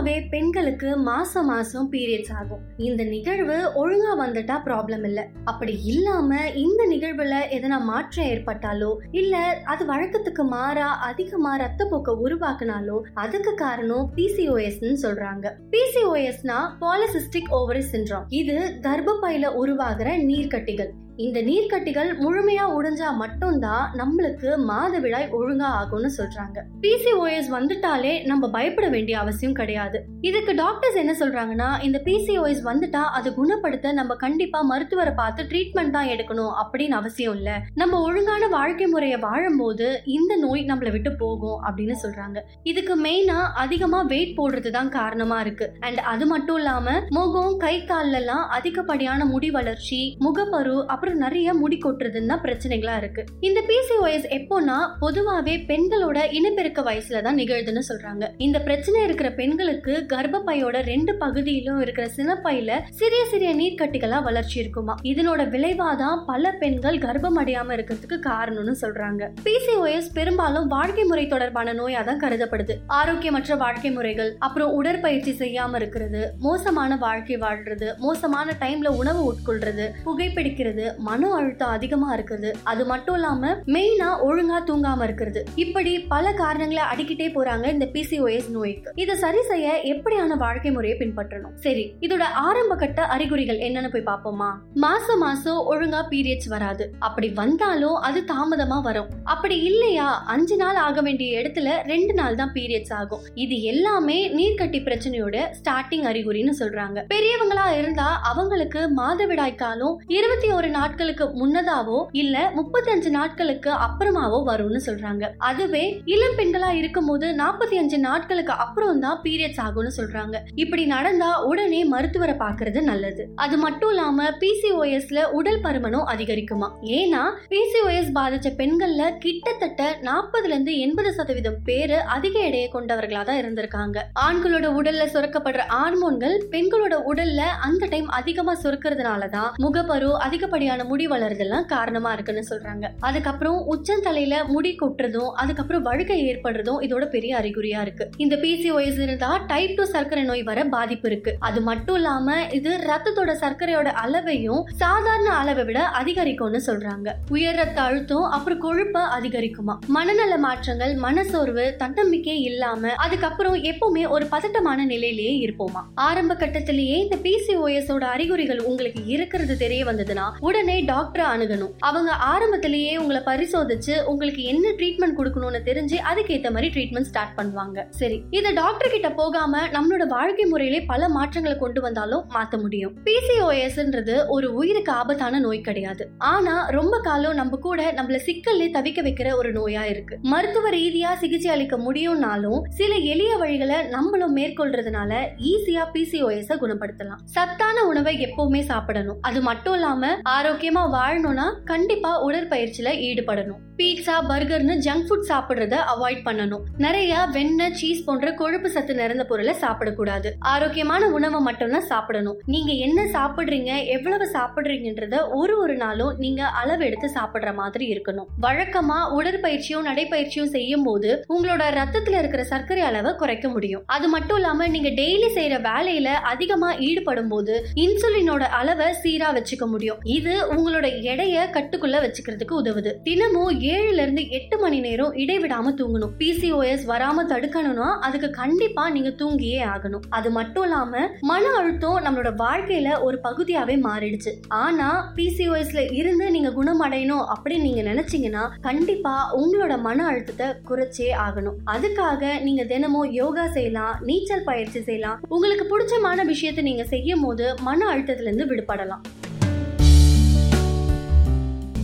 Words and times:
பொதுவாகவே 0.00 0.28
பெண்களுக்கு 0.32 0.90
மாசம் 0.96 1.46
மாசம் 1.46 1.88
பீரியட்ஸ் 1.92 2.30
ஆகும். 2.32 2.60
இந்த 2.76 3.02
நிகழ்வு 3.04 3.56
ஒழுங்கா 3.80 4.12
வந்துட்டா 4.20 4.56
ப்ராப்ளம் 4.66 5.04
இல்லை. 5.04 5.24
அப்படி 5.44 5.74
இல்லாம 5.84 6.38
இந்த 6.54 6.86
நிகழ்வுல 6.90 7.34
எதனா 7.56 7.78
மாற்றம் 7.80 8.30
ஏற்பட்டாலோ 8.30 8.90
இல்ல 9.20 9.36
அது 9.64 9.84
வழக்கத்துக்கு 9.92 10.44
மாறா 10.54 10.88
அதிகமா 11.10 11.52
ரத்தப்போக்க 11.64 12.16
உருவாக்குனாலோ 12.24 12.96
அதுக்கு 13.24 13.54
காரணம் 13.64 14.08
பிசிஓஎஸ்னு 14.16 14.96
சொல்றாங்க. 15.04 15.52
பிசிஓஎஸ்னா 15.74 16.58
பாலிசிஸ்டிக் 16.80 17.52
ஓவரி 17.60 17.84
சிண்ட்ரோம் 17.92 18.26
இது 18.40 18.58
கர்ப்பப்பையில 18.80 19.46
உருவாகிற 19.62 20.10
நீர்க்கட்டிகள். 20.30 20.92
இந்த 21.26 21.38
நீர்க்கட்டிகள் 21.42 22.10
முழுமையா 22.24 22.64
உடைஞ்சா 22.76 23.08
மட்டும்தான் 23.14 23.86
நம்மளுக்கு 24.00 24.50
மாதவிடாய் 24.68 25.26
ஒழுங்கா 25.38 25.68
ஆகும்னு 25.80 26.10
சொல்றாங்க. 26.18 26.58
பிசிஓஎஸ் 26.80 27.50
வந்துட்டாலே 27.56 28.12
நம்ம 28.24 28.50
பயப்பட 28.50 28.86
வேண்டிய 28.88 29.16
அவசியம் 29.18 29.58
கிடையாது. 29.60 29.89
இதுக்கு 30.20 30.54
டாக்டர்ஸ் 30.54 30.96
என்ன 30.96 31.12
சொல்றாங்கன்னா 31.20 31.82
இந்த 31.82 32.00
பிசிஓஎஸ் 32.04 32.62
வந்துட்டா 32.64 33.02
அதை 33.18 33.32
குணப்படுத்த 33.34 33.92
நம்ம 33.92 34.14
கண்டிப்பா 34.14 34.62
மருத்துவரை 34.62 35.12
பார்த்து 35.14 35.42
ட்ரீட்மெண்ட் 35.42 35.90
தான் 35.90 36.08
எடுக்கணும் 36.08 36.52
அப்படின்னு 36.62 36.88
அவசியம் 36.88 37.36
இல்ல. 37.36 37.62
நம்ம 37.74 38.00
ஒழுங்கான 38.00 38.48
வாழ்க்கை 38.48 38.86
முறையை 38.86 39.18
வாழும்போது 39.18 40.02
இந்த 40.04 40.36
நோய் 40.36 40.64
நம்மளை 40.64 40.90
விட்டு 40.90 41.12
போகும் 41.16 41.62
அப்படின்னு 41.64 41.96
சொல்றாங்க. 42.02 42.38
இதுக்கு 42.62 42.96
மெயினா 43.02 43.38
அதிகமா 43.54 44.02
வெயிட் 44.02 44.38
போடுறது 44.38 44.70
தான் 44.70 44.88
காரணமா 44.88 45.40
இருக்கு. 45.40 45.72
அண்ட் 45.80 45.98
அது 45.98 46.26
மட்டும் 46.26 46.56
இல்லாம 46.56 47.00
முகம் 47.08 47.56
கை 47.56 47.74
கால்ல 47.80 48.12
எல்லாம் 48.12 48.48
அதிகப்படியான 48.48 49.24
முடி 49.24 49.50
வளர்ச்சி 49.50 50.16
முகப்பரு 50.20 50.86
அப்புறம் 50.86 51.16
நிறைய 51.16 51.54
முடி 51.54 51.78
கொட்டுறதுன்னா 51.84 52.38
பிரச்சனைகளா 52.44 52.96
இருக்கு. 52.96 53.24
இந்த 53.40 53.60
பிசிஓஎஸ் 53.60 54.28
எப்போனா 54.38 54.78
பொதுவாவே 55.00 55.56
பெண்களோட 55.68 56.32
இனப்பெருக்க 56.32 56.82
வயசுல 56.82 57.22
தான் 57.22 57.36
நிகழ்துன்னு 57.36 57.82
சொல்றாங்க. 57.88 58.28
இந்த 58.38 58.60
பிரச்சனை 58.60 59.02
இருக்கிற 59.02 59.32
பெண்களுக்கு 59.32 59.79
கர்ப்பப்பையோட 59.86 60.82
ரெண்டு 60.82 61.14
பகுதியிலும் 61.14 61.80
இருக்கிற 61.80 62.08
சினப்பையில 62.16 62.72
சிறிய 62.90 63.24
சிறிய 63.24 63.54
நீர்க்கட்டிகளா 63.54 64.22
வளர்ச்சி 64.22 64.60
இருக்குமா? 64.60 64.94
இதனோட 65.02 65.48
விளைவாதான் 65.48 66.24
பல 66.26 66.52
பெண்கள் 66.52 66.98
கர்ப்பம் 66.98 67.38
அடையாம 67.38 67.76
இருக்கிறதுக்கு 67.76 68.18
காரணம்னு 68.24 68.74
சொல்றாங்க. 68.80 69.28
பிசிஓஎஸ் 69.44 70.10
பெரும்பாலும் 70.14 70.66
வாழ்க்கை 70.66 71.04
முறை 71.04 71.26
தொடர்பான 71.26 71.74
நோயா 71.74 72.04
தான் 72.04 72.20
கருதப்படுது. 72.20 72.74
ஆரோக்கியமற்ற 72.88 73.56
வாழ்க்கை 73.56 73.90
முறைகள் 73.90 74.36
அப்புறம் 74.38 74.72
உடற்பயிற்சி 74.72 75.32
செய்யாம 75.32 75.74
இருக்கிறது 75.74 76.32
மோசமான 76.38 76.96
வாழ்க்கை 76.96 77.36
வாழ்றது 77.36 77.96
மோசமான 77.96 78.52
டைம்ல 78.60 78.88
உணவு 78.88 79.32
உட்கொள்றது 79.32 79.88
புகைப்பிடிக்கிறது 80.04 80.96
மன 80.96 81.34
அழுத்தம் 81.34 81.68
அதிகமா 81.68 82.16
இருக்குது. 82.16 82.52
அது 82.62 82.84
மட்டும் 82.84 83.14
இல்லாம 83.14 83.52
மெயினா 83.66 84.08
ஒழுங்கா 84.28 84.58
தூங்காம 84.66 85.02
இருக்கிறது. 85.02 85.44
இப்படி 85.54 86.00
பல 86.00 86.32
காரணங்களை 86.32 86.82
அடிக்கிட்டே 86.92 87.28
போறாங்க 87.32 87.66
இந்த 87.66 87.88
பிசிஓஎஸ் 87.92 88.50
நோய்க்கு. 88.50 88.92
இதை 88.94 89.16
சரி 89.16 89.42
செய்ய 89.42 89.69
எப்படியான 89.92 90.36
வாழ்க்கை 90.36 90.70
முறையை 90.70 90.98
பின்பற்றணும்? 90.98 91.54
சரி 91.54 91.94
இதோட 92.00 92.22
ஆரம்ப 92.22 92.76
கட்ட 92.76 93.06
அறிகுறிகள் 93.06 93.58
என்னன்னு 93.58 93.90
போய் 93.92 94.08
பார்ப்போமா? 94.10 94.50
மாசம் 94.74 95.18
மாசம் 95.18 95.60
ஒழுங்கா 95.66 96.02
பீரியட்ஸ் 96.10 96.48
வராது. 96.48 96.94
அப்படி 96.98 97.28
வந்தாலும் 97.28 97.94
அது 97.94 98.24
தாமதமா 98.32 98.82
வரும். 98.82 99.08
அப்படி 99.24 99.62
இல்லையா? 99.62 100.24
அஞ்சு 100.26 100.56
நாள் 100.56 100.76
ஆக 100.76 101.00
வேண்டிய 101.00 101.40
இடத்துல 101.40 101.68
ரெண்டு 101.84 102.14
நாள் 102.14 102.34
தான் 102.34 102.52
பீரியட்ஸ் 102.52 102.92
ஆகும். 102.92 103.22
இது 103.34 103.62
எல்லாமே 103.62 104.18
நீர்க்கட்டி 104.34 104.80
பிரச்சனையோட 104.84 105.36
ஸ்டார்டிங் 105.60 106.06
அறிகுறின்னு 106.12 106.54
சொல்றாங்க. 106.58 107.04
பெரியவங்களா 107.14 107.78
இருந்தா 107.78 108.20
அவங்களுக்கு 108.22 108.80
மாதவிடாய் 108.96 109.54
காலம் 109.54 110.00
இருபத்தி 110.06 110.48
ஒரு 110.50 110.68
நாட்களுக்கு 110.68 111.24
முன்னதாவோ 111.24 112.06
இல்ல 112.12 112.50
முப்பத்தி 112.54 112.90
அஞ்சு 112.90 113.10
நாட்களுக்கு 113.10 113.70
அப்புறமாவோ 113.70 114.38
வரும்னு 114.50 114.80
சொல்றாங்க. 114.86 115.24
அதுவே 115.38 116.02
இளம் 116.04 116.36
பெண்களா 116.36 116.70
இருக்கும்போது 116.70 117.26
நாற்பத்தி 117.34 117.74
அஞ்சு 117.74 117.98
நாட்களுக்கு 117.98 118.52
அப்புறம் 118.52 119.00
தான் 119.00 119.20
பீரியட்ஸ் 119.50 119.62
ஆகும்னு 119.62 119.90
சொல்றாங்க. 119.96 120.36
இப்படி 120.54 120.86
நடந்தா 120.86 121.42
உடனே 121.42 121.84
மருத்துவரை 121.84 122.34
பாக்குறது 122.34 122.82
நல்லது. 122.82 123.28
அது 123.34 123.56
மட்டும் 123.56 123.88
இல்லாம 123.88 124.30
பிசிஓஎஸ்ல 124.30 125.24
உடல் 125.24 125.60
பருமனும் 125.60 126.04
அதிகரிக்குமா? 126.14 126.68
ஏன்னா 126.82 127.22
பிசிஓஎஸ் 127.48 128.10
பாதிச்ச 128.14 128.48
பெண்கள்ல 128.60 129.18
கிட்டத்தட்ட 129.18 129.98
நாற்பதுல 130.02 130.44
இருந்து 130.44 130.78
எண்பது 130.78 131.12
சதவீதம் 131.12 131.56
பேரு 131.64 132.00
அதிக 132.00 132.38
எடையை 132.38 132.70
கொண்டவர்களா 132.74 133.24
தான் 133.24 133.40
இருந்திருக்காங்க. 133.40 133.98
ஆண்களோட 134.20 134.66
உடல்ல 134.80 135.06
சுரக்கப்படுற 135.06 135.60
ஹார்மோன்கள் 135.68 136.46
பெண்களோட 136.50 137.00
உடல்ல 137.12 137.36
அந்த 137.36 137.86
டைம் 137.86 138.08
அதிகமா 138.08 138.56
சுரக்கிறதுனாலதான் 138.62 139.50
முகப்பரு 139.58 140.12
அதிகப்படியான 140.12 140.84
முடி 140.84 141.06
வளருதெல்லாம் 141.06 141.64
காரணமா 141.64 142.12
இருக்குன்னு 142.12 142.44
சொல்றாங்க. 142.50 142.88
அதுக்கப்புறம் 143.00 143.66
உச்சந்தலையில 143.74 144.46
முடி 144.46 144.76
கொட்டுறதும் 144.80 145.32
அதுக்கப்புறம் 145.32 145.82
வழுக்கை 145.82 146.18
ஏற்படுறதும் 146.32 146.82
இதோட 146.86 147.06
பெரிய 147.06 147.36
அறிகுறியா 147.36 147.80
இருக்கு. 147.80 148.10
இந்த 148.16 148.36
பிசிஓஎஸ் 148.36 149.00
இருந்தா 149.02 149.39
டைப் 149.46 149.76
டூ 149.76 149.84
சர்க்கரை 149.84 150.24
நோய் 150.24 150.42
வர 150.42 150.64
பாதிப்பு 150.64 151.08
இருக்கு. 151.08 151.36
அது 151.38 151.60
மட்டும் 151.60 151.94
இல்லாம 151.94 152.46
இது 152.52 152.70
ரத்தத்தோட 152.76 153.34
சர்க்கரையோட 153.42 153.92
அளவையும் 154.04 154.62
சாதாரண 154.76 155.30
அளவை 155.34 155.64
விட 155.64 155.90
அதிகரிக்கும்னு 156.02 156.60
சொல்றாங்க. 156.66 157.08
உயர் 157.28 157.54
ரத்த 157.54 157.80
அழுத்தம் 157.80 158.22
அப்புறம் 158.22 158.62
கொழுப்ப 158.64 158.98
அதிகரிக்குமா. 159.18 159.78
மனநல 159.86 160.38
மாற்றங்கள் 160.38 160.94
மனசோர்வு 160.94 161.76
தன்னம்பிக்கை 161.76 162.42
இல்லாம 162.42 162.92
அதுக்கப்புறம் 162.94 163.54
எப்பவுமே 163.54 164.08
ஒரு 164.08 164.26
பதட்டமான 164.26 164.84
நிலையிலேயே 164.84 165.34
இருப்போமா. 165.46 165.82
ஆரம்ப 165.94 166.34
கட்டத்திலேயே 166.34 166.96
இந்த 167.04 167.16
பிசிஓஎஸ் 167.16 167.88
அறிகுறிகள் 168.00 168.60
உங்களுக்கு 168.60 169.06
இருக்கிறது 169.06 169.56
தெரிய 169.56 169.84
வந்ததுன்னா 169.84 170.26
உடனே 170.40 170.84
டாக்டரை 170.84 171.24
அணுகணும். 171.34 171.72
அவங்க 171.78 172.12
ஆரம்பத்திலேயே 172.12 172.96
உங்களை 172.96 173.22
பரிசோதிச்சு 173.26 174.02
உங்களுக்கு 174.04 174.42
என்ன 174.42 174.68
ட்ரீட்மெண்ட் 174.68 175.18
கொடுக்கணும்னு 175.18 175.60
தெரிஞ்சு 175.68 175.96
அதுக்கேத்த 176.10 176.52
மாதிரி 176.52 176.68
ட்ரீட்மெண்ட் 176.68 177.10
ஸ்டார்ட் 177.10 177.38
பண்ணுவாங்க. 177.38 177.84
சரி 177.90 178.22
இதை 178.30 178.52
டாக்டர் 178.52 178.90
கிட்ட 178.90 179.08
போகாம 179.30 179.68
நம்மளோட 179.68 180.06
வாழ்க்கை 180.06 180.44
முறையிலே 180.44 180.80
பல 180.80 181.08
மாற்றங்களை 181.08 181.58
கொண்டு 181.58 181.80
வந்தாலும் 181.80 182.30
மாத்த 182.30 182.60
முடியும். 182.60 182.96
பிசிஓஎஸ்ன்றது 183.04 184.26
ஒரு 184.28 184.54
உயிருக்கு 184.54 184.92
ஆபத்தான 184.92 185.38
நோய் 185.38 185.60
கிடையாது. 185.60 186.08
ஆனா 186.18 186.66
ரொம்ப 186.68 187.00
காலம் 187.00 187.34
நம்ம 187.34 187.56
கூட 187.56 187.92
நம்மள 187.92 188.18
சிக்கல்ல 188.26 188.66
தவிக்க 188.72 189.02
வைக்கிற 189.02 189.36
ஒரு 189.36 189.52
நோயா 189.52 189.82
இருக்கு. 189.82 190.18
மருத்துவ 190.22 190.70
ரீதியா 190.70 191.14
சிகிச்சை 191.14 191.50
அளிக்க 191.50 191.78
முடியும்னாலும் 191.78 192.60
சில 192.68 192.94
எளிய 192.94 193.36
வழிகளை 193.36 193.88
நம்மளும் 193.88 194.36
மேற்கொள்றதுனால 194.36 195.26
ஈஸியா 195.38 195.84
பிசிஓஎஸ் 195.92 196.58
குணப்படுத்தலாம். 196.60 197.22
சத்தான 197.24 197.82
உணவை 197.82 198.26
எப்பவுமே 198.26 198.60
சாப்பிடணும். 198.60 199.18
அது 199.20 199.40
மட்டும் 199.40 199.74
இல்லாம 199.74 200.18
ஆரோக்கியமா 200.28 200.98
வாழணும்னா 200.98 201.64
கண்டிப்பா 201.64 202.26
உடற்பயிற்சியில 202.26 202.88
ஈடுபடணும். 203.08 203.58
பீட்சா 203.76 204.16
பர்கர்னு 204.28 204.74
ஜங்க் 204.86 205.06
ஃபுட் 205.08 205.28
சாப்பிடுறத 205.28 205.76
அவாய்ட் 205.92 206.24
பண்ணணும். 206.24 206.62
நிறைய 206.76 207.26
வெண்ணெய் 207.32 207.72
சீஸ் 207.72 208.04
போன்ற 208.04 208.32
கொழுப்பு 208.32 208.70
சத்து 208.70 208.94
நிறைந்த 208.94 209.19
பொருளை 209.24 209.54
சாப்பிடக்கூடாது. 209.60 210.30
ஆரோக்கியமான 210.38 211.08
உணவை 211.08 211.40
மட்டும்தான் 211.40 211.86
சாப்பிடணும். 211.86 212.40
நீங்க 212.46 212.72
என்ன 212.72 213.04
சாப்பிடுறீங்க 213.04 213.86
எவ்வளவு 213.86 214.28
சாப்பிடுறீங்கன்றத 214.32 215.28
ஒரு 215.32 215.58
ஒரு 215.58 215.76
நாளும் 215.76 216.14
நீங்க 216.16 216.44
அளவு 216.46 216.84
எடுத்து 216.84 217.10
சாப்பிடுற 217.14 217.54
மாதிரி 217.54 217.92
இருக்கணும். 217.92 218.26
வழக்கமா 218.42 218.98
உடற்பயிற்சியும் 219.18 219.86
நடைப்பயிற்சியும் 219.86 220.52
செய்யும் 220.56 220.82
போது 220.82 221.24
உங்களோட 221.28 221.62
ரத்தத்துல 221.78 222.18
இருக்கிற 222.18 222.44
சர்க்கரை 222.44 222.82
அளவை 222.82 223.14
குறைக்க 223.14 223.48
முடியும். 223.48 223.82
அது 223.86 224.08
மட்டும் 224.08 224.36
இல்லாம 224.36 224.68
நீங்க 224.68 224.88
டெய்லி 224.88 225.28
செய்யற 225.34 225.58
வேலையில 225.60 226.04
அதிகமா 226.04 226.76
ஈடுபடும் 226.76 227.28
போது 227.28 227.66
இன்சுலினோட 227.74 228.40
அளவை 228.40 228.86
சீரா 229.02 229.28
வச்சுக்க 229.32 229.66
முடியும். 229.66 229.98
இது 230.02 230.34
உங்களோட 230.54 231.02
எடைய 231.02 231.48
கட்டுக்குள்ள 231.52 231.98
வச்சுக்கிறதுக்கு 232.00 232.60
உதவுது. 232.64 232.92
தினமும் 233.02 233.60
ஏழுல 233.60 234.02
இருந்து 234.02 234.28
எட்டு 234.28 234.58
மணி 234.58 234.80
நேரம் 234.80 235.14
இடைவிடாம 235.14 235.74
தூங்கணும். 235.76 236.10
பிசிஓஎஸ் 236.18 236.86
வராம 236.86 237.24
தடுக்கணும்னா 237.28 237.98
அதுக்கு 237.98 238.30
கண்டிப்பா 238.30 238.90
நீங்க 238.90 239.09
தூங்கியே 239.18 239.60
ஆகணும். 239.74 240.04
அது 240.08 240.30
மட்டும் 240.30 240.62
இல்லாம 240.62 241.02
மன 241.20 241.44
அழுத்தம் 241.58 242.04
நம்மளோட 242.06 242.32
வாழ்க்கையில 242.44 242.88
ஒரு 243.00 243.18
பகுதியாவே 243.26 243.76
மாறிடுச்சு. 243.86 244.32
ஆனா 244.48 245.12
பிசிஓஎஸ்ல 245.16 245.92
இருந்து 245.92 246.30
நீங்க 246.30 246.50
குணமடையணும் 246.50 247.24
அப்படின்னு 247.34 247.66
நீங்க 247.68 247.82
நினைச்சீங்கன்னா 247.90 248.44
கண்டிப்பா 248.60 249.14
உங்களோட 249.40 249.80
மன 249.80 250.06
அழுத்தத்தை 250.06 250.48
குறைச்சே 250.70 251.08
ஆகணும். 251.26 251.58
அதுக்காக 251.74 252.42
நீங்க 252.42 252.64
தினமும் 252.64 253.12
யோகா 253.12 253.48
செய்யலாம் 253.48 253.96
நீச்சல் 254.00 254.46
பயிற்சி 254.50 254.82
செய்யலாம். 254.82 255.20
உங்களுக்கு 255.28 255.66
பிடிச்சமான 255.72 256.24
விஷயத்தை 256.24 256.64
நீங்க 256.64 256.84
செய்யும் 256.84 257.20
போது 257.20 257.54
மன 257.62 257.96
அழுத்தத்துல 257.96 258.30
இருந்து 258.30 258.48
விடுபடலாம். 258.52 259.04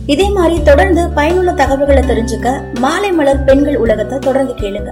இதே 0.05 0.29
மாதிரி 0.29 0.63
தொடர்ந்து 0.63 1.09
பயனுள்ள 1.09 1.51
தகவல்களை 1.51 2.03
தெரிஞ்சுக்க 2.03 2.79
மாலை 2.79 3.11
மலர் 3.11 3.43
பெண்கள் 3.43 3.75
உலகத்தை 3.75 4.19
தொடர்ந்து 4.19 4.53
கேளுங்க. 4.53 4.91